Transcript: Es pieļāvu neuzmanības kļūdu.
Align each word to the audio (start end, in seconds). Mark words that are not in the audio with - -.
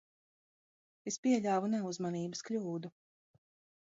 Es 1.11 1.19
pieļāvu 1.25 1.69
neuzmanības 1.73 2.41
kļūdu. 2.49 2.91